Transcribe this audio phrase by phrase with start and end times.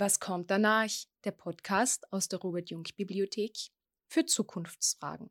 [0.00, 0.92] Was kommt danach?
[1.24, 3.72] Der Podcast aus der Robert Jung Bibliothek
[4.06, 5.28] für Zukunftsfragen.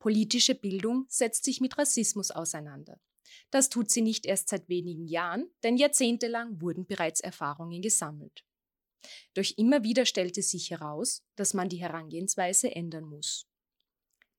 [0.00, 3.00] Politische Bildung setzt sich mit Rassismus auseinander.
[3.52, 8.44] Das tut sie nicht erst seit wenigen Jahren, denn jahrzehntelang wurden bereits Erfahrungen gesammelt.
[9.34, 13.46] Doch immer wieder stellte sich heraus, dass man die Herangehensweise ändern muss.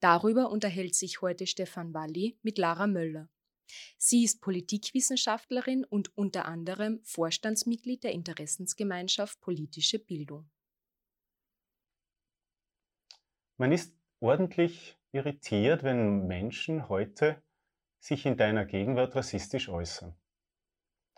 [0.01, 3.29] Darüber unterhält sich heute Stefan Walli mit Lara Möller.
[3.97, 10.49] Sie ist Politikwissenschaftlerin und unter anderem Vorstandsmitglied der Interessensgemeinschaft Politische Bildung.
[13.57, 17.41] Man ist ordentlich irritiert, wenn Menschen heute
[17.99, 20.15] sich in deiner Gegenwart rassistisch äußern.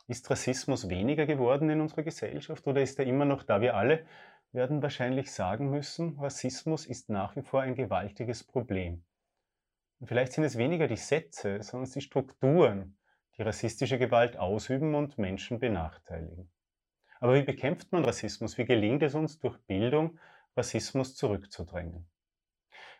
[0.07, 3.62] Ist Rassismus weniger geworden in unserer Gesellschaft oder ist er immer noch da?
[3.62, 4.07] Wir alle
[4.52, 9.04] werden wahrscheinlich sagen müssen, Rassismus ist nach wie vor ein gewaltiges Problem.
[9.99, 12.98] Und vielleicht sind es weniger die Sätze, sondern die Strukturen,
[13.37, 16.49] die rassistische Gewalt ausüben und Menschen benachteiligen.
[17.20, 18.57] Aber wie bekämpft man Rassismus?
[18.57, 20.18] Wie gelingt es uns durch Bildung,
[20.55, 22.07] Rassismus zurückzudrängen?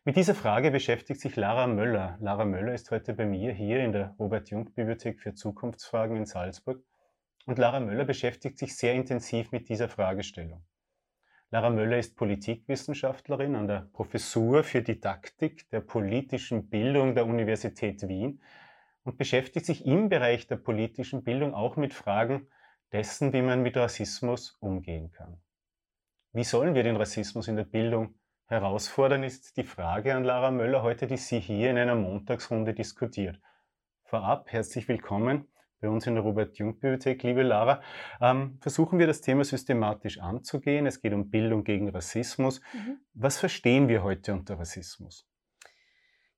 [0.04, 2.18] Mit dieser Frage beschäftigt sich Lara Möller.
[2.20, 6.84] Lara Möller ist heute bei mir hier in der Robert-Jung-Bibliothek für Zukunftsfragen in Salzburg.
[7.46, 10.66] Und Lara Möller beschäftigt sich sehr intensiv mit dieser Fragestellung.
[11.52, 18.40] Lara Möller ist Politikwissenschaftlerin an der Professur für Didaktik der politischen Bildung der Universität Wien
[19.04, 22.48] und beschäftigt sich im Bereich der politischen Bildung auch mit Fragen
[22.92, 25.42] dessen, wie man mit Rassismus umgehen kann.
[26.34, 28.14] Wie sollen wir den Rassismus in der Bildung
[28.46, 33.40] herausfordern, ist die Frage an Lara Möller heute, die sie hier in einer Montagsrunde diskutiert.
[34.04, 35.48] Vorab herzlich willkommen
[35.80, 37.24] bei uns in der Robert-Jung-Bibliothek.
[37.24, 37.82] Liebe Lara,
[38.22, 40.86] ähm, versuchen wir das Thema systematisch anzugehen.
[40.86, 42.62] Es geht um Bildung gegen Rassismus.
[42.74, 43.00] Mhm.
[43.14, 45.26] Was verstehen wir heute unter Rassismus?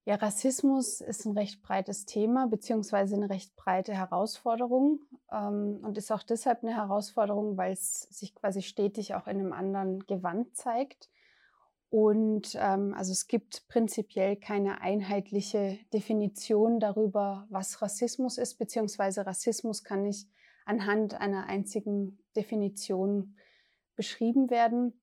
[0.03, 6.11] Ja, Rassismus ist ein recht breites Thema beziehungsweise eine recht breite Herausforderung ähm, und ist
[6.11, 11.10] auch deshalb eine Herausforderung, weil es sich quasi stetig auch in einem anderen Gewand zeigt.
[11.91, 19.83] Und ähm, also es gibt prinzipiell keine einheitliche Definition darüber, was Rassismus ist, beziehungsweise Rassismus
[19.83, 20.29] kann nicht
[20.63, 23.35] anhand einer einzigen Definition
[23.97, 25.01] beschrieben werden.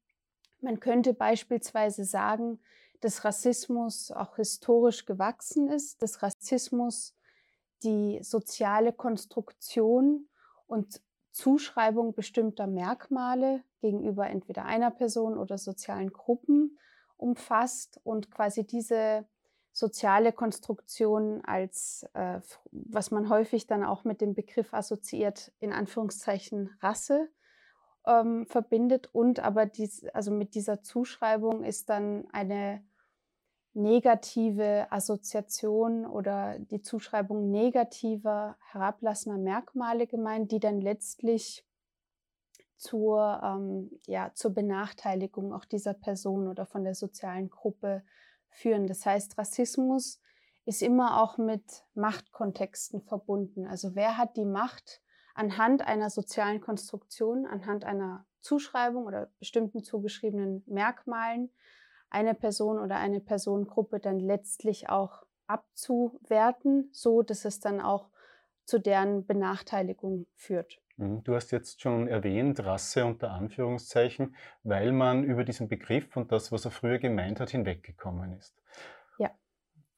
[0.63, 2.59] Man könnte beispielsweise sagen,
[3.01, 7.15] dass Rassismus auch historisch gewachsen ist, dass Rassismus
[7.83, 10.27] die soziale Konstruktion
[10.67, 16.79] und Zuschreibung bestimmter Merkmale gegenüber entweder einer Person oder sozialen Gruppen
[17.17, 19.27] umfasst und quasi diese
[19.73, 22.41] soziale Konstruktion als, äh,
[22.73, 27.29] was man häufig dann auch mit dem Begriff assoziiert, in Anführungszeichen Rasse
[28.07, 29.09] ähm, verbindet.
[29.13, 32.83] Und aber dies, also mit dieser Zuschreibung ist dann eine
[33.75, 41.65] negative Assoziation oder die Zuschreibung negativer, herablassender Merkmale gemeint, die dann letztlich
[42.79, 48.03] zur, ähm, ja, zur Benachteiligung auch dieser Person oder von der sozialen Gruppe
[48.49, 48.87] führen.
[48.87, 50.21] Das heißt, Rassismus
[50.65, 53.67] ist immer auch mit Machtkontexten verbunden.
[53.67, 55.03] Also wer hat die Macht
[55.35, 61.51] anhand einer sozialen Konstruktion, anhand einer Zuschreibung oder bestimmten zugeschriebenen Merkmalen
[62.11, 68.11] eine Person oder eine Personengruppe dann letztlich auch abzuwerten, so dass es dann auch
[68.65, 70.81] zu deren Benachteiligung führt.
[70.99, 71.23] Mhm.
[71.25, 76.53] Du hast jetzt schon erwähnt, Rasse unter Anführungszeichen, weil man über diesen Begriff und das,
[76.53, 78.61] was er früher gemeint hat, hinweggekommen ist.
[79.19, 79.31] Ja.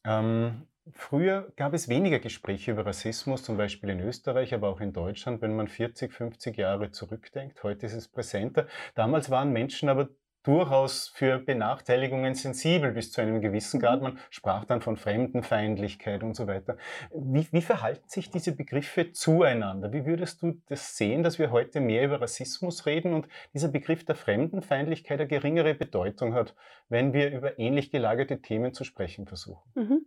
[0.05, 4.93] Ähm, früher gab es weniger Gespräche über Rassismus, zum Beispiel in Österreich, aber auch in
[4.93, 7.63] Deutschland, wenn man 40, 50 Jahre zurückdenkt.
[7.63, 8.67] Heute ist es präsenter.
[8.95, 10.11] Damals waren Menschen aber
[10.43, 13.99] durchaus für Benachteiligungen sensibel bis zu einem gewissen Grad.
[14.01, 14.03] Mhm.
[14.03, 16.77] Man sprach dann von Fremdenfeindlichkeit und so weiter.
[17.13, 19.93] Wie, wie verhalten sich diese Begriffe zueinander?
[19.93, 24.05] Wie würdest du das sehen, dass wir heute mehr über Rassismus reden und dieser Begriff
[24.05, 26.55] der Fremdenfeindlichkeit eine geringere Bedeutung hat,
[26.89, 29.71] wenn wir über ähnlich gelagerte Themen zu sprechen versuchen?
[29.75, 30.07] Mhm.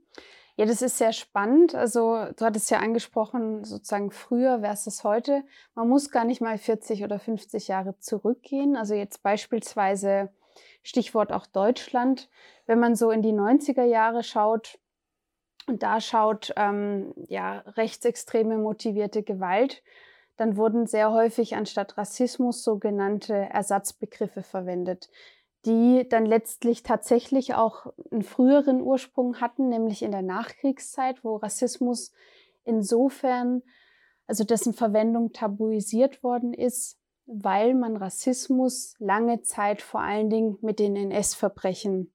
[0.56, 1.74] Ja, das ist sehr spannend.
[1.74, 5.44] Also du hattest ja angesprochen, sozusagen früher versus heute.
[5.74, 8.76] Man muss gar nicht mal 40 oder 50 Jahre zurückgehen.
[8.76, 10.30] Also jetzt beispielsweise
[10.84, 12.30] Stichwort auch Deutschland.
[12.68, 14.78] Wenn man so in die 90er Jahre schaut
[15.68, 19.82] und da schaut, ähm, ja, rechtsextreme motivierte Gewalt,
[20.38, 25.10] dann wurden sehr häufig anstatt Rassismus sogenannte Ersatzbegriffe verwendet
[25.66, 32.12] die dann letztlich tatsächlich auch einen früheren Ursprung hatten, nämlich in der Nachkriegszeit, wo Rassismus
[32.66, 33.64] insofern,
[34.28, 40.80] also dessen Verwendung tabuisiert worden ist, weil man Rassismus lange Zeit vor allen Dingen mit
[40.80, 42.14] den NS-Verbrechen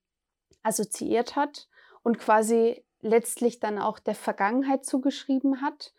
[0.63, 1.69] assoziiert hat
[2.03, 5.95] und quasi letztlich dann auch der Vergangenheit zugeschrieben hat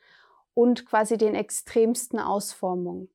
[0.53, 3.09] und quasi den extremsten Ausformungen.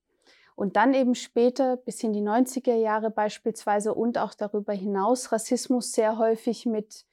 [0.56, 5.92] Und dann eben später, bis in die 90er Jahre beispielsweise und auch darüber hinaus, Rassismus
[5.92, 7.06] sehr häufig mit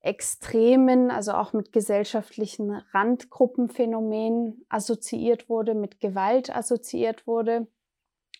[0.00, 7.68] Extremen, also auch mit gesellschaftlichen Randgruppenphänomenen assoziiert wurde, mit Gewalt assoziiert wurde.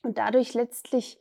[0.02, 1.18] Und dadurch letztlich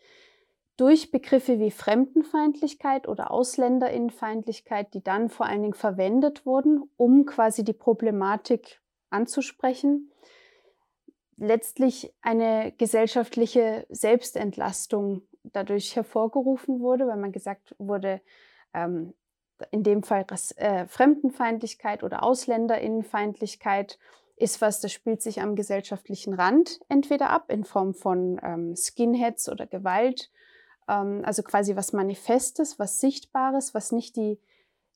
[0.77, 7.65] durch Begriffe wie Fremdenfeindlichkeit oder Ausländerinnenfeindlichkeit, die dann vor allen Dingen verwendet wurden, um quasi
[7.65, 8.79] die Problematik
[9.09, 10.09] anzusprechen,
[11.39, 18.21] letztlich eine gesellschaftliche Selbstentlastung dadurch hervorgerufen wurde, weil man gesagt wurde,
[18.73, 19.13] ähm,
[19.71, 20.25] in dem Fall
[20.55, 23.99] äh, Fremdenfeindlichkeit oder Ausländerinnenfeindlichkeit
[24.35, 29.49] ist was, das spielt sich am gesellschaftlichen Rand entweder ab in Form von ähm, Skinheads
[29.49, 30.31] oder Gewalt,
[30.87, 34.39] ähm, also quasi was Manifestes, was Sichtbares, was nicht die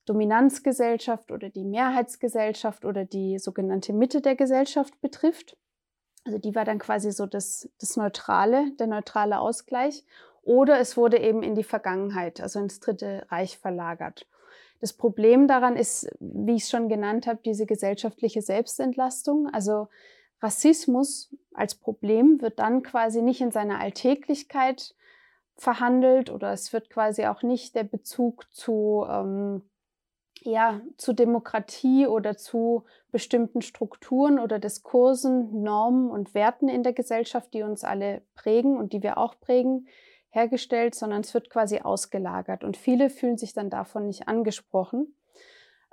[0.06, 5.58] Dominanzgesellschaft oder die Mehrheitsgesellschaft oder die sogenannte Mitte der Gesellschaft betrifft.
[6.26, 10.06] Also die war dann quasi so das, das Neutrale, der neutrale Ausgleich.
[10.42, 14.28] Oder es wurde eben in die Vergangenheit, also ins Dritte Reich verlagert.
[14.82, 19.48] Das Problem daran ist, wie ich es schon genannt habe, diese gesellschaftliche Selbstentlastung.
[19.48, 19.88] Also
[20.42, 24.94] Rassismus als Problem wird dann quasi nicht in seiner Alltäglichkeit
[25.56, 29.62] verhandelt oder es wird quasi auch nicht der Bezug zu, ähm,
[30.46, 37.54] ja, zu Demokratie oder zu bestimmten Strukturen oder Diskursen, Normen und Werten in der Gesellschaft,
[37.54, 39.88] die uns alle prägen und die wir auch prägen,
[40.30, 42.64] hergestellt, sondern es wird quasi ausgelagert.
[42.64, 45.16] Und viele fühlen sich dann davon nicht angesprochen.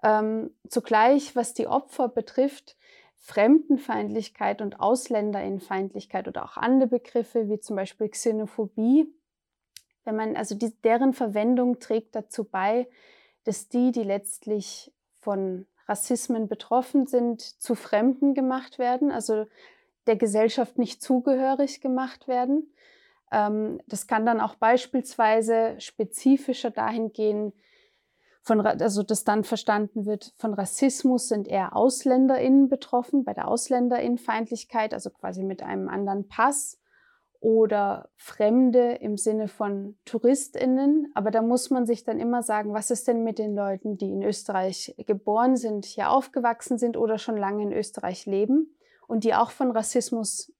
[0.02, 2.76] Ähm, zugleich, was die Opfer betrifft,
[3.18, 9.14] Fremdenfeindlichkeit und Ausländerinnenfeindlichkeit oder auch andere Begriffe wie zum Beispiel Xenophobie,
[10.04, 12.88] wenn man, also die, deren Verwendung trägt dazu bei,
[13.44, 19.46] dass die, die letztlich von Rassismen betroffen sind, zu Fremden gemacht werden, also
[20.06, 22.72] der Gesellschaft nicht zugehörig gemacht werden.
[23.32, 27.52] Ähm, das kann dann auch beispielsweise spezifischer dahin gehen,
[28.42, 34.94] von, also dass dann verstanden wird, von Rassismus sind eher AusländerInnen betroffen, bei der AusländerInnenfeindlichkeit,
[34.94, 36.78] also quasi mit einem anderen Pass
[37.40, 41.10] oder Fremde im Sinne von TouristInnen.
[41.14, 44.10] Aber da muss man sich dann immer sagen, was ist denn mit den Leuten, die
[44.10, 48.76] in Österreich geboren sind, hier aufgewachsen sind oder schon lange in Österreich leben
[49.06, 50.52] und die auch von Rassismus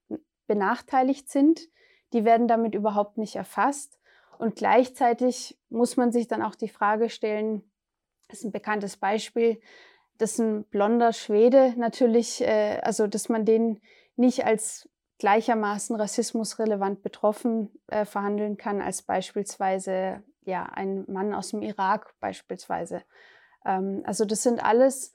[0.47, 1.69] benachteiligt sind?
[2.13, 3.99] die werden damit überhaupt nicht erfasst.
[4.39, 7.63] Und gleichzeitig muss man sich dann auch die Frage stellen,
[8.29, 9.61] das ist ein bekanntes Beispiel,
[10.19, 13.81] dass ein blonder Schwede natürlich, äh, also dass man den
[14.17, 14.89] nicht als
[15.21, 23.03] gleichermaßen rassismusrelevant betroffen äh, verhandeln kann als beispielsweise ja ein Mann aus dem Irak beispielsweise.
[23.65, 25.15] Ähm, also das sind alles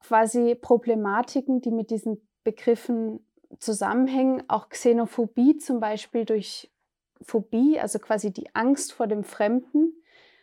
[0.00, 3.26] quasi Problematiken, die mit diesen Begriffen
[3.58, 4.44] zusammenhängen.
[4.48, 6.72] Auch Xenophobie zum Beispiel durch
[7.20, 9.92] Phobie, also quasi die Angst vor dem Fremden,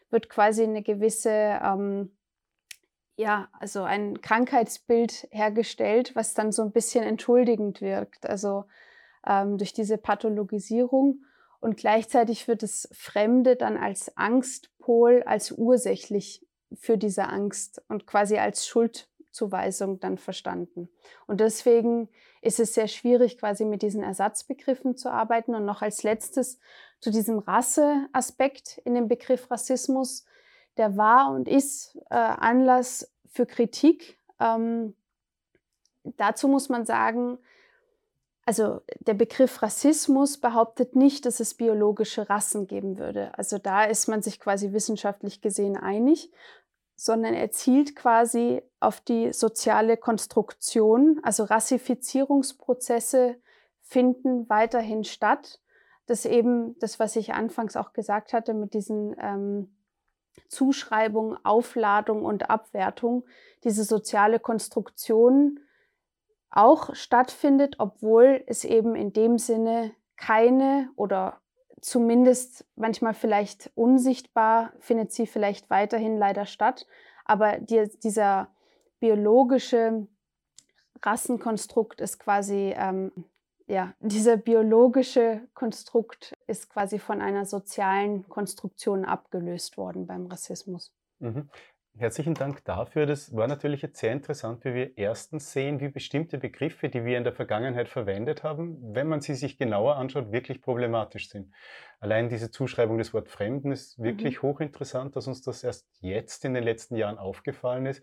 [0.10, 2.12] wird quasi eine gewisse, ähm,
[3.16, 8.66] ja, also ein Krankheitsbild hergestellt, was dann so ein bisschen entschuldigend wirkt, also
[9.30, 11.24] ähm, durch diese Pathologisierung.
[11.62, 18.38] Und gleichzeitig wird das Fremde dann als Angstpol, als ursächlich für diese Angst und quasi
[18.38, 20.90] als Schuldzuweisung dann verstanden.
[21.28, 22.10] Und deswegen
[22.42, 25.54] ist es sehr schwierig, quasi mit diesen Ersatzbegriffen zu arbeiten.
[25.54, 26.60] Und noch als letztes
[27.00, 30.26] zu diesem Rasseaspekt in dem Begriff Rassismus,
[30.78, 34.18] der war und ist äh, Anlass für Kritik.
[34.40, 34.96] Ähm,
[36.04, 37.38] dazu muss man sagen,
[38.50, 43.32] also der Begriff Rassismus behauptet nicht, dass es biologische Rassen geben würde.
[43.38, 46.32] Also da ist man sich quasi wissenschaftlich gesehen einig,
[46.96, 51.20] sondern er zielt quasi auf die soziale Konstruktion.
[51.22, 53.36] Also Rassifizierungsprozesse
[53.84, 55.60] finden weiterhin statt.
[56.08, 59.78] Das eben das, was ich anfangs auch gesagt hatte mit diesen ähm,
[60.48, 63.26] Zuschreibung, Aufladung und Abwertung,
[63.64, 65.60] diese soziale Konstruktion
[66.52, 71.40] auch stattfindet, obwohl es eben in dem Sinne keine oder
[71.82, 76.88] zumindest manchmal vielleicht unsichtbar, findet sie vielleicht weiterhin leider statt.
[77.26, 78.50] Aber die, dieser
[79.00, 80.08] biologische
[81.02, 83.12] Rassenkonstrukt ist quasi, ähm,
[83.68, 90.94] ja, dieser biologische Konstrukt ist quasi von einer sozialen Konstruktion abgelöst worden beim Rassismus.
[91.20, 91.50] Mhm.
[91.98, 93.06] Herzlichen Dank dafür.
[93.06, 97.18] Das war natürlich jetzt sehr interessant, wie wir erstens sehen, wie bestimmte Begriffe, die wir
[97.18, 101.52] in der Vergangenheit verwendet haben, wenn man sie sich genauer anschaut, wirklich problematisch sind.
[102.00, 104.48] Allein diese Zuschreibung des Wort Fremden ist wirklich mhm.
[104.48, 108.02] hochinteressant, dass uns das erst jetzt in den letzten Jahren aufgefallen ist.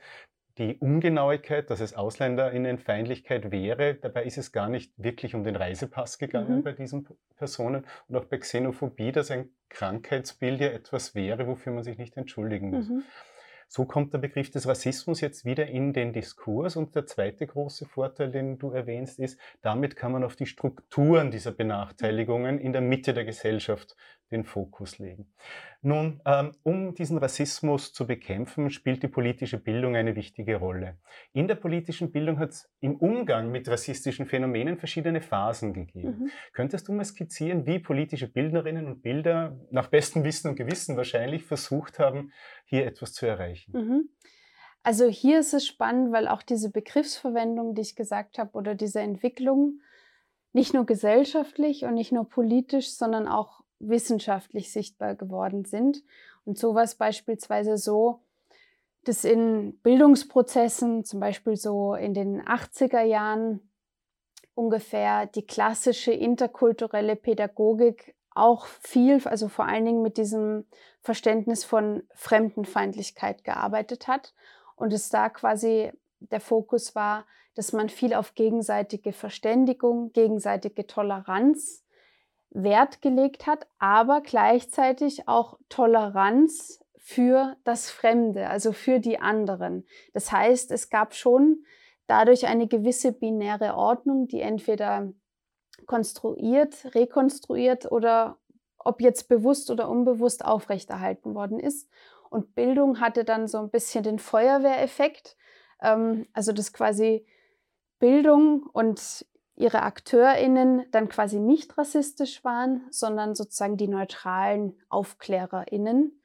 [0.59, 3.95] die Ungenauigkeit, dass es Ausländerinnenfeindlichkeit wäre.
[3.95, 6.63] Dabei ist es gar nicht wirklich um den Reisepass gegangen mhm.
[6.63, 11.83] bei diesen Personen und auch bei Xenophobie, dass ein Krankheitsbild ja etwas wäre, wofür man
[11.83, 12.89] sich nicht entschuldigen muss.
[12.89, 13.05] Mhm.
[13.69, 16.77] So kommt der Begriff des Rassismus jetzt wieder in den Diskurs.
[16.77, 21.31] Und der zweite große Vorteil, den du erwähnst, ist, damit kann man auf die Strukturen
[21.31, 23.97] dieser Benachteiligungen in der Mitte der Gesellschaft
[24.31, 25.33] den Fokus legen.
[25.83, 30.99] Nun, ähm, um diesen Rassismus zu bekämpfen, spielt die politische Bildung eine wichtige Rolle.
[31.33, 36.19] In der politischen Bildung hat es im Umgang mit rassistischen Phänomenen verschiedene Phasen gegeben.
[36.19, 36.31] Mhm.
[36.53, 41.45] Könntest du mal skizzieren, wie politische Bildnerinnen und Bilder nach bestem Wissen und Gewissen wahrscheinlich
[41.45, 42.33] versucht haben,
[42.65, 43.73] hier etwas zu erreichen?
[43.73, 44.09] Mhm.
[44.83, 49.01] Also hier ist es spannend, weil auch diese Begriffsverwendung, die ich gesagt habe, oder diese
[49.01, 49.81] Entwicklung
[50.53, 56.03] nicht nur gesellschaftlich und nicht nur politisch, sondern auch wissenschaftlich sichtbar geworden sind.
[56.45, 58.21] Und sowas beispielsweise so,
[59.05, 63.61] dass in Bildungsprozessen, zum Beispiel so in den 80er Jahren
[64.55, 70.67] ungefähr, die klassische interkulturelle Pädagogik auch viel, also vor allen Dingen mit diesem
[71.01, 74.35] Verständnis von Fremdenfeindlichkeit gearbeitet hat
[74.75, 81.86] und es da quasi der Fokus war, dass man viel auf gegenseitige Verständigung, gegenseitige Toleranz
[82.63, 89.87] Wert gelegt hat, aber gleichzeitig auch Toleranz für das Fremde, also für die anderen.
[90.13, 91.65] Das heißt, es gab schon
[92.07, 95.13] dadurch eine gewisse binäre Ordnung, die entweder
[95.87, 98.39] konstruiert, rekonstruiert oder
[98.79, 101.89] ob jetzt bewusst oder unbewusst aufrechterhalten worden ist.
[102.31, 105.37] Und Bildung hatte dann so ein bisschen den Feuerwehreffekt,
[105.83, 107.27] ähm, also das quasi
[107.99, 116.23] Bildung und ihre AkteurInnen dann quasi nicht rassistisch waren, sondern sozusagen die neutralen AufklärerInnen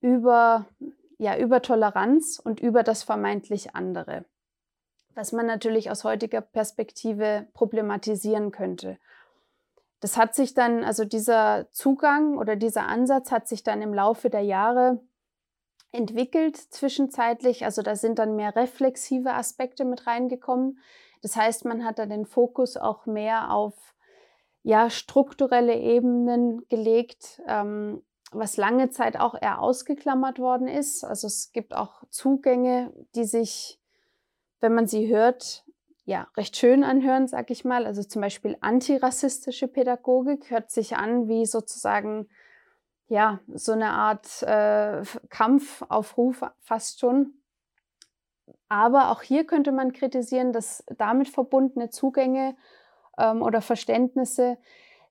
[0.00, 0.66] über,
[1.18, 4.26] ja, über Toleranz und über das vermeintlich andere.
[5.14, 8.98] Was man natürlich aus heutiger Perspektive problematisieren könnte.
[10.00, 14.28] Das hat sich dann, also dieser Zugang oder dieser Ansatz hat sich dann im Laufe
[14.28, 15.00] der Jahre
[15.92, 17.64] entwickelt zwischenzeitlich.
[17.64, 20.78] Also da sind dann mehr reflexive Aspekte mit reingekommen.
[21.26, 23.74] Das heißt, man hat da den Fokus auch mehr auf
[24.62, 31.02] ja, strukturelle Ebenen gelegt, ähm, was lange Zeit auch eher ausgeklammert worden ist.
[31.02, 33.80] Also es gibt auch Zugänge, die sich,
[34.60, 35.64] wenn man sie hört,
[36.04, 37.86] ja, recht schön anhören, sag ich mal.
[37.86, 42.28] Also zum Beispiel antirassistische Pädagogik hört sich an wie sozusagen,
[43.08, 47.34] ja, so eine Art äh, Kampfaufruf fast schon.
[48.68, 52.56] Aber auch hier könnte man kritisieren, dass damit verbundene Zugänge
[53.18, 54.58] ähm, oder Verständnisse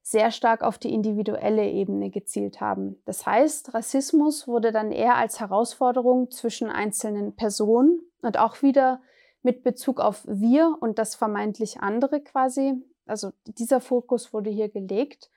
[0.01, 3.01] sehr stark auf die individuelle Ebene gezielt haben.
[3.05, 9.01] Das heißt, Rassismus wurde dann eher als Herausforderung zwischen einzelnen Personen und auch wieder
[9.41, 12.73] mit Bezug auf wir und das vermeintlich andere quasi.
[13.07, 15.31] Also dieser Fokus wurde hier gelegt.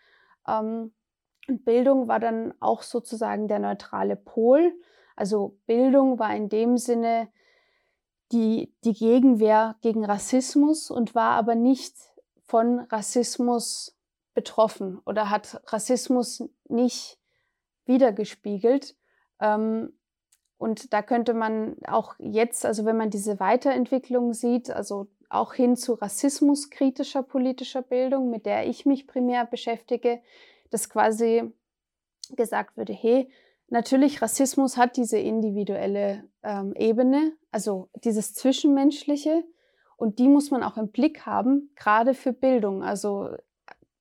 [0.47, 0.93] Ähm,
[1.47, 4.75] Bildung war dann auch sozusagen der neutrale Pol.
[5.17, 7.29] Also Bildung war in dem Sinne
[8.33, 11.95] die, die Gegenwehr gegen Rassismus und war aber nicht
[12.47, 13.97] von Rassismus
[14.35, 17.19] betroffen oder hat Rassismus nicht
[17.87, 18.97] wiedergespiegelt.
[19.41, 19.93] Ähm,
[20.59, 25.77] und da könnte man auch jetzt, also wenn man diese Weiterentwicklung sieht, also auch hin
[25.77, 30.21] zu rassismuskritischer politischer Bildung, mit der ich mich primär beschäftige,
[30.71, 31.53] dass quasi
[32.37, 33.31] gesagt würde, hey,
[33.71, 39.45] Natürlich, Rassismus hat diese individuelle ähm, Ebene, also dieses Zwischenmenschliche.
[39.97, 42.83] Und die muss man auch im Blick haben, gerade für Bildung.
[42.83, 43.31] Also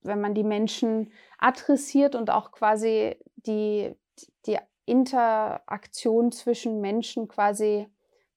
[0.01, 3.93] wenn man die Menschen adressiert und auch quasi die,
[4.45, 7.88] die Interaktion zwischen Menschen quasi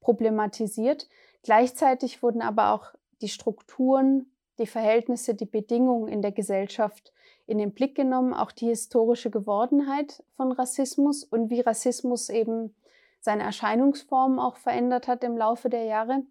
[0.00, 1.08] problematisiert.
[1.42, 7.12] Gleichzeitig wurden aber auch die Strukturen, die Verhältnisse, die Bedingungen in der Gesellschaft
[7.50, 12.76] in den Blick genommen, auch die historische Gewordenheit von Rassismus und wie Rassismus eben
[13.20, 16.22] seine Erscheinungsformen auch verändert hat im Laufe der Jahre.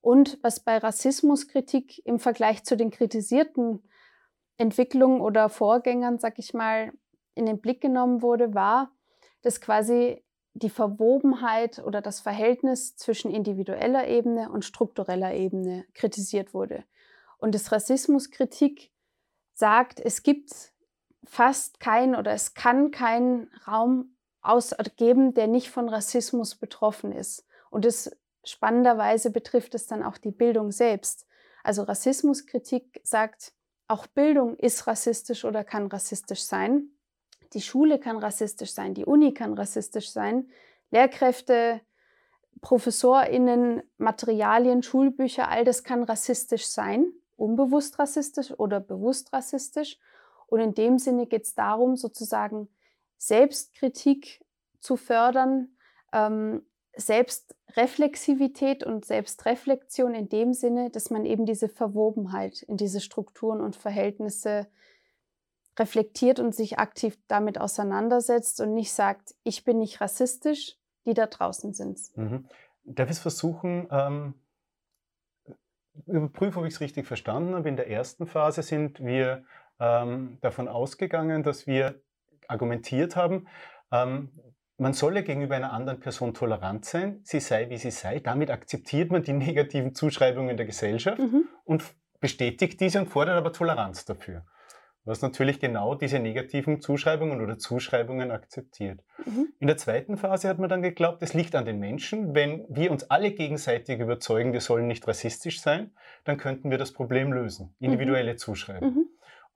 [0.00, 3.82] Und was bei Rassismuskritik im Vergleich zu den kritisierten
[4.56, 6.90] Entwicklungen oder Vorgängern, sag ich mal,
[7.34, 8.90] in den Blick genommen wurde, war,
[9.42, 10.24] dass quasi
[10.54, 16.84] die Verwobenheit oder das Verhältnis zwischen individueller Ebene und struktureller Ebene kritisiert wurde.
[17.36, 18.90] Und dass Rassismuskritik
[19.58, 20.72] sagt, es gibt
[21.24, 27.44] fast keinen oder es kann keinen Raum ausgeben, der nicht von Rassismus betroffen ist.
[27.70, 31.26] Und es spannenderweise betrifft es dann auch die Bildung selbst.
[31.64, 33.52] Also Rassismuskritik sagt,
[33.88, 36.90] auch Bildung ist rassistisch oder kann rassistisch sein.
[37.52, 40.50] Die Schule kann rassistisch sein, die Uni kann rassistisch sein.
[40.90, 41.80] Lehrkräfte
[42.60, 49.98] ProfessorInnen, Materialien, Schulbücher, all das kann rassistisch sein, unbewusst rassistisch oder bewusst rassistisch.
[50.46, 52.68] Und in dem Sinne geht es darum, sozusagen
[53.16, 54.44] Selbstkritik
[54.80, 55.76] zu fördern,
[56.12, 56.62] ähm,
[56.96, 63.76] Selbstreflexivität und Selbstreflexion in dem Sinne, dass man eben diese Verwobenheit in diese Strukturen und
[63.76, 64.66] Verhältnisse
[65.78, 70.76] reflektiert und sich aktiv damit auseinandersetzt und nicht sagt, ich bin nicht rassistisch,
[71.06, 72.00] die da draußen sind.
[72.16, 72.46] Mhm.
[72.84, 74.34] Darf ich versuchen, ähm,
[76.06, 77.68] überprüfen, ob ich es richtig verstanden habe.
[77.68, 79.44] In der ersten Phase sind wir
[79.80, 82.00] ähm, davon ausgegangen, dass wir
[82.48, 83.46] argumentiert haben,
[83.92, 84.30] ähm,
[84.78, 88.20] man solle gegenüber einer anderen Person tolerant sein, sie sei, wie sie sei.
[88.20, 91.48] Damit akzeptiert man die negativen Zuschreibungen der Gesellschaft mhm.
[91.64, 91.84] und
[92.20, 94.44] bestätigt diese und fordert aber Toleranz dafür.
[95.08, 99.00] Was natürlich genau diese negativen Zuschreibungen oder Zuschreibungen akzeptiert.
[99.24, 99.48] Mhm.
[99.58, 102.34] In der zweiten Phase hat man dann geglaubt, es liegt an den Menschen.
[102.34, 105.92] Wenn wir uns alle gegenseitig überzeugen, wir sollen nicht rassistisch sein,
[106.24, 107.74] dann könnten wir das Problem lösen.
[107.78, 107.86] Mhm.
[107.86, 108.38] Individuelle mhm.
[108.38, 109.06] Zuschreibung.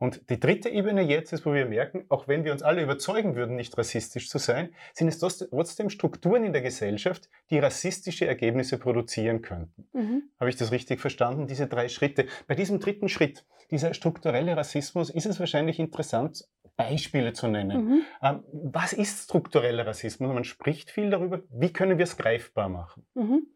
[0.03, 3.37] Und die dritte Ebene jetzt ist, wo wir merken, auch wenn wir uns alle überzeugen
[3.37, 8.79] würden, nicht rassistisch zu sein, sind es trotzdem Strukturen in der Gesellschaft, die rassistische Ergebnisse
[8.79, 9.87] produzieren könnten.
[9.93, 10.25] Mhm.
[10.41, 11.47] Habe ich das richtig verstanden?
[11.47, 12.27] Diese drei Schritte.
[12.49, 17.85] Bei diesem dritten Schritt, dieser strukturelle Rassismus, ist es wahrscheinlich interessant, Beispiele zu nennen.
[17.85, 18.03] Mhm.
[18.25, 20.35] Ähm, was ist struktureller Rassismus?
[20.35, 21.43] Man spricht viel darüber.
[21.49, 23.07] Wie können wir es greifbar machen?
[23.15, 23.47] Mhm.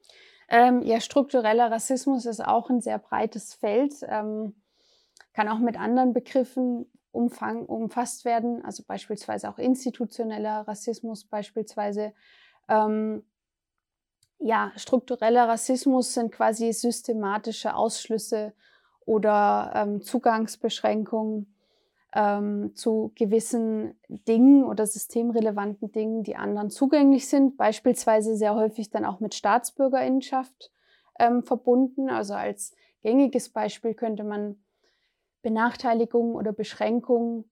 [0.48, 3.94] Ähm, ja, struktureller Rassismus ist auch ein sehr breites Feld.
[4.08, 4.54] Ähm
[5.36, 12.14] kann auch mit anderen Begriffen umfang, umfasst werden, also beispielsweise auch institutioneller Rassismus beispielsweise.
[12.70, 13.22] Ähm,
[14.38, 18.54] ja, struktureller Rassismus sind quasi systematische Ausschlüsse
[19.04, 21.54] oder ähm, Zugangsbeschränkungen
[22.14, 29.04] ähm, zu gewissen Dingen oder systemrelevanten Dingen, die anderen zugänglich sind, beispielsweise sehr häufig dann
[29.04, 30.72] auch mit Staatsbürgerinnenschaft
[31.18, 32.08] ähm, verbunden.
[32.08, 34.56] Also als gängiges Beispiel könnte man
[35.46, 37.44] Benachteiligungen oder Beschränkungen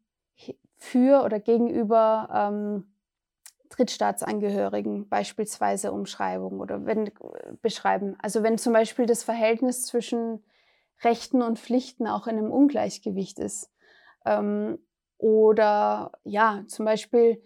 [0.78, 2.92] für oder gegenüber ähm,
[3.68, 7.12] Drittstaatsangehörigen beispielsweise umschreiben oder wenn,
[7.62, 8.16] beschreiben.
[8.20, 10.42] Also wenn zum Beispiel das Verhältnis zwischen
[11.04, 13.70] Rechten und Pflichten auch in einem Ungleichgewicht ist.
[14.26, 14.80] Ähm,
[15.18, 17.40] oder ja, zum Beispiel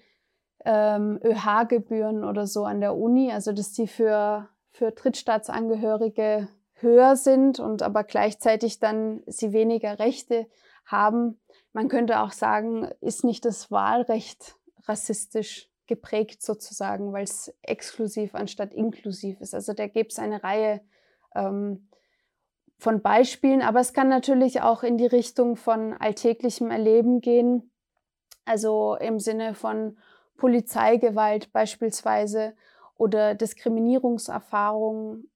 [0.64, 6.48] ähm, ÖH-Gebühren oder so an der Uni, also dass die für, für Drittstaatsangehörige
[6.80, 10.46] höher sind und aber gleichzeitig dann sie weniger Rechte
[10.84, 11.40] haben.
[11.72, 18.74] Man könnte auch sagen, ist nicht das Wahlrecht rassistisch geprägt sozusagen, weil es exklusiv anstatt
[18.74, 19.54] inklusiv ist.
[19.54, 20.80] Also da gibt es eine Reihe
[21.34, 21.88] ähm,
[22.78, 27.72] von Beispielen, aber es kann natürlich auch in die Richtung von alltäglichem Erleben gehen,
[28.44, 29.98] also im Sinne von
[30.36, 32.54] Polizeigewalt beispielsweise
[32.96, 35.28] oder Diskriminierungserfahrungen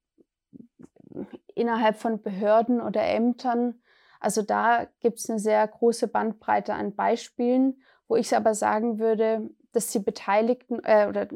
[1.63, 3.81] innerhalb von Behörden oder Ämtern.
[4.21, 9.49] Also da gibt es eine sehr große Bandbreite an Beispielen, wo ich aber sagen würde,
[9.73, 11.29] dass die Beteiligten äh, oder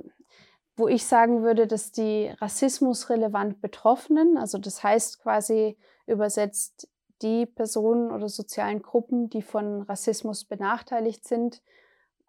[0.77, 6.89] wo ich sagen würde, dass die rassismusrelevant Betroffenen, also das heißt quasi übersetzt
[7.23, 11.63] die Personen oder sozialen Gruppen, die von Rassismus benachteiligt sind,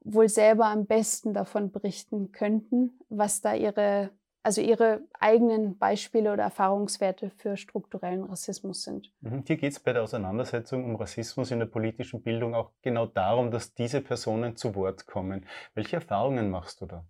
[0.01, 4.12] wohl selber am besten davon berichten könnten, was da ihre
[4.47, 9.12] also ihre eigenen Beispiele oder Erfahrungswerte für strukturellen Rassismus sind.
[9.19, 9.43] Mhm.
[9.45, 13.51] Hier geht es bei der Auseinandersetzung um Rassismus in der politischen Bildung auch genau darum,
[13.51, 15.45] dass diese Personen zu Wort kommen.
[15.73, 17.03] Welche Erfahrungen machst du da?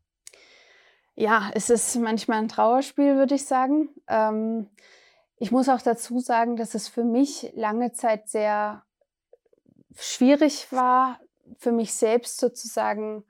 [1.14, 3.90] Ja, es ist manchmal ein Trauerspiel, würde ich sagen.
[4.08, 4.72] Ähm,
[5.38, 8.82] ich muss auch dazu sagen, dass es für mich lange Zeit sehr
[9.96, 11.20] schwierig war,
[11.60, 13.26] für mich selbst sozusagen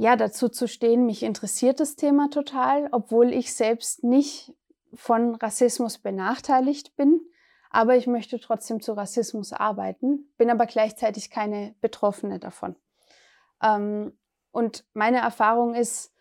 [0.00, 4.54] ja, dazu zu stehen, mich interessiert das Thema total, obwohl ich selbst nicht
[4.94, 7.20] von Rassismus benachteiligt bin.
[7.68, 12.76] Aber ich möchte trotzdem zu Rassismus arbeiten, bin aber gleichzeitig keine Betroffene davon.
[13.60, 14.16] Ähm,
[14.52, 16.14] und meine Erfahrung ist,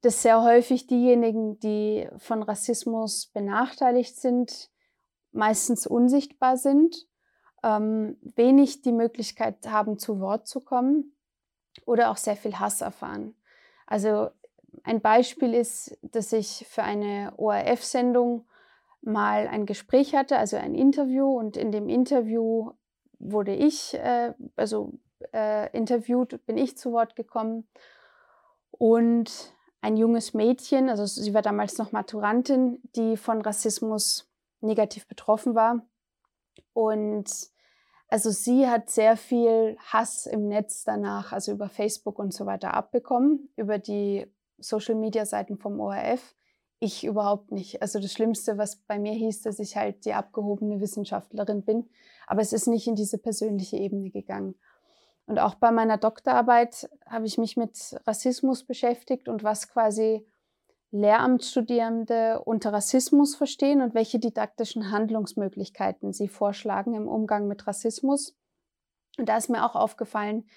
[0.00, 4.70] dass sehr häufig diejenigen, die von Rassismus benachteiligt sind,
[5.32, 7.06] meistens unsichtbar sind,
[7.62, 11.12] ähm, wenig die Möglichkeit haben, zu Wort zu kommen
[11.86, 13.34] oder auch sehr viel Hass erfahren.
[13.86, 14.30] Also
[14.84, 18.46] ein Beispiel ist, dass ich für eine ORF-Sendung
[19.00, 21.26] mal ein Gespräch hatte, also ein Interview.
[21.26, 22.72] Und in dem Interview
[23.18, 24.92] wurde ich, äh, also
[25.32, 27.66] äh, interviewt, bin ich zu Wort gekommen.
[28.70, 35.54] Und ein junges Mädchen, also sie war damals noch Maturantin, die von Rassismus negativ betroffen
[35.54, 35.86] war.
[36.72, 37.30] Und
[38.08, 42.74] also sie hat sehr viel Hass im Netz danach, also über Facebook und so weiter
[42.74, 44.26] abbekommen, über die
[44.58, 46.34] Social-Media-Seiten vom ORF,
[46.80, 47.82] ich überhaupt nicht.
[47.82, 51.88] Also das Schlimmste, was bei mir hieß, dass ich halt die abgehobene Wissenschaftlerin bin.
[52.26, 54.54] Aber es ist nicht in diese persönliche Ebene gegangen.
[55.26, 60.26] Und auch bei meiner Doktorarbeit habe ich mich mit Rassismus beschäftigt und was quasi
[60.90, 68.36] Lehramtsstudierende unter Rassismus verstehen und welche didaktischen Handlungsmöglichkeiten sie vorschlagen im Umgang mit Rassismus.
[69.18, 70.48] Und da ist mir auch aufgefallen,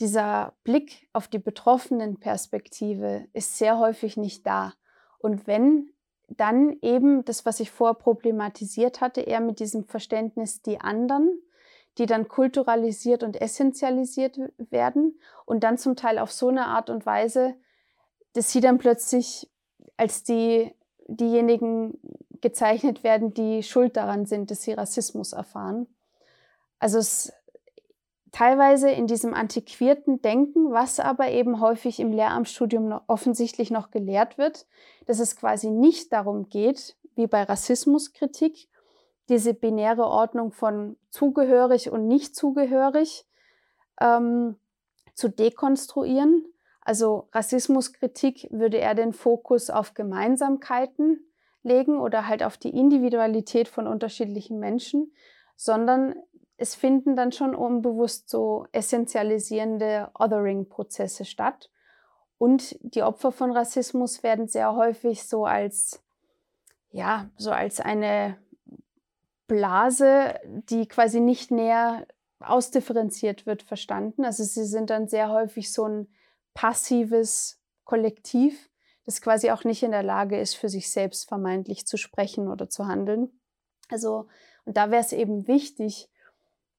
[0.00, 4.74] dieser Blick auf die betroffenen Perspektive ist sehr häufig nicht da.
[5.18, 5.92] Und wenn,
[6.28, 11.40] dann eben das, was ich vorher problematisiert hatte, eher mit diesem Verständnis die anderen,
[11.98, 17.06] die dann kulturalisiert und essentialisiert werden und dann zum Teil auf so eine Art und
[17.06, 17.54] Weise,
[18.32, 19.51] dass sie dann plötzlich
[19.96, 20.74] als die,
[21.06, 21.98] diejenigen
[22.40, 25.86] gezeichnet werden, die schuld daran sind, dass sie Rassismus erfahren.
[26.78, 27.32] Also es
[28.32, 34.38] teilweise in diesem antiquierten Denken, was aber eben häufig im Lehramtsstudium noch offensichtlich noch gelehrt
[34.38, 34.66] wird,
[35.06, 38.68] dass es quasi nicht darum geht, wie bei Rassismuskritik,
[39.28, 43.26] diese binäre Ordnung von zugehörig und nicht zugehörig
[44.00, 44.56] ähm,
[45.14, 46.44] zu dekonstruieren.
[46.84, 51.20] Also Rassismuskritik würde eher den Fokus auf Gemeinsamkeiten
[51.62, 55.12] legen oder halt auf die Individualität von unterschiedlichen Menschen,
[55.56, 56.14] sondern
[56.56, 61.70] es finden dann schon unbewusst so essentialisierende Othering-Prozesse statt.
[62.38, 66.02] Und die Opfer von Rassismus werden sehr häufig so als,
[66.90, 68.36] ja, so als eine
[69.46, 72.06] Blase, die quasi nicht näher
[72.40, 74.24] ausdifferenziert wird, verstanden.
[74.24, 76.08] Also sie sind dann sehr häufig so ein
[76.54, 78.70] passives Kollektiv,
[79.04, 82.68] das quasi auch nicht in der Lage ist, für sich selbst vermeintlich zu sprechen oder
[82.68, 83.40] zu handeln.
[83.88, 84.28] Also,
[84.64, 86.08] und da wäre es eben wichtig,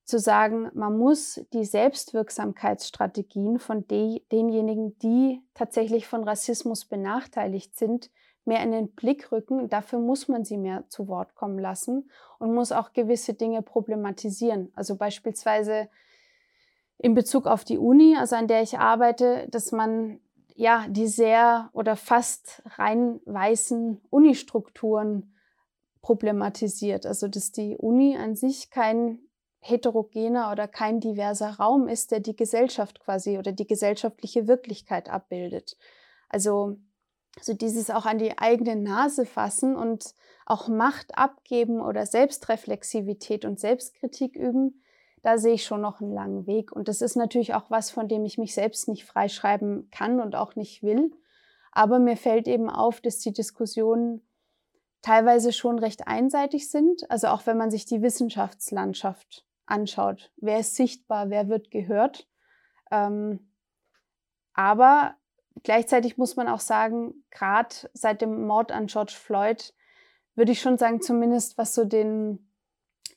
[0.05, 8.11] zu sagen, man muss die Selbstwirksamkeitsstrategien von de denjenigen, die tatsächlich von Rassismus benachteiligt sind,
[8.45, 9.69] mehr in den Blick rücken.
[9.69, 12.09] Dafür muss man sie mehr zu Wort kommen lassen
[12.39, 14.71] und muss auch gewisse Dinge problematisieren.
[14.75, 15.87] Also beispielsweise
[17.03, 20.21] in Bezug auf die Uni, also an der ich arbeite, dass man
[20.55, 25.35] ja die sehr oder fast rein weißen Unistrukturen
[26.01, 27.05] problematisiert.
[27.05, 29.19] Also dass die Uni an sich kein
[29.59, 35.75] heterogener oder kein diverser Raum ist, der die Gesellschaft quasi oder die gesellschaftliche Wirklichkeit abbildet.
[36.29, 36.77] Also,
[37.35, 43.59] also dieses auch an die eigene Nase fassen und auch Macht abgeben oder Selbstreflexivität und
[43.59, 44.82] Selbstkritik üben,
[45.23, 46.71] da sehe ich schon noch einen langen Weg.
[46.71, 50.35] Und das ist natürlich auch was, von dem ich mich selbst nicht freischreiben kann und
[50.35, 51.11] auch nicht will.
[51.71, 54.21] Aber mir fällt eben auf, dass die Diskussionen
[55.01, 57.09] teilweise schon recht einseitig sind.
[57.09, 60.31] Also auch wenn man sich die Wissenschaftslandschaft anschaut.
[60.37, 62.27] Wer ist sichtbar, wer wird gehört.
[62.91, 63.51] Ähm,
[64.53, 65.15] aber
[65.63, 69.73] gleichzeitig muss man auch sagen, gerade seit dem Mord an George Floyd,
[70.35, 72.52] würde ich schon sagen, zumindest was so den,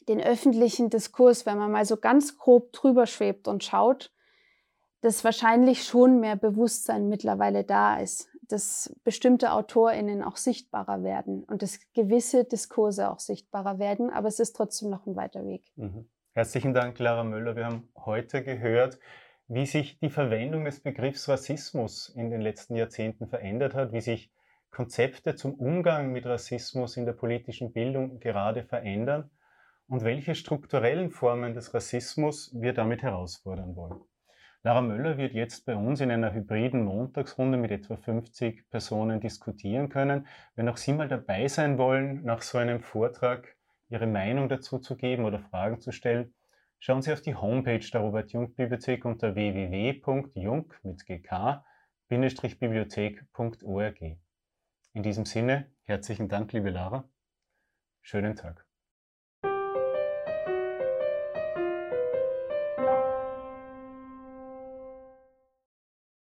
[0.09, 4.12] den öffentlichen Diskurs, wenn man mal so ganz grob drüber schwebt und schaut,
[5.01, 11.62] dass wahrscheinlich schon mehr Bewusstsein mittlerweile da ist, dass bestimmte AutorInnen auch sichtbarer werden und
[11.62, 15.64] dass gewisse Diskurse auch sichtbarer werden, aber es ist trotzdem noch ein weiter Weg.
[15.77, 16.09] Mhm.
[16.33, 17.57] Herzlichen Dank, Clara Möller.
[17.57, 18.99] Wir haben heute gehört,
[19.49, 24.31] wie sich die Verwendung des Begriffs Rassismus in den letzten Jahrzehnten verändert hat, wie sich
[24.71, 29.31] Konzepte zum Umgang mit Rassismus in der politischen Bildung gerade verändern
[29.88, 34.01] und welche strukturellen Formen des Rassismus wir damit herausfordern wollen.
[34.62, 39.88] Lara Möller wird jetzt bei uns in einer hybriden Montagsrunde mit etwa 50 Personen diskutieren
[39.88, 40.27] können.
[40.57, 43.55] Wenn auch Sie mal dabei sein wollen nach so einem Vortrag,
[43.88, 46.35] Ihre Meinung dazu zu geben oder Fragen zu stellen,
[46.81, 54.03] schauen Sie auf die Homepage der Robert-Jung-Bibliothek unter www.jung mit gk-bibliothek.org.
[54.94, 57.09] In diesem Sinne, herzlichen Dank, liebe Lara.
[58.03, 58.66] Schönen Tag.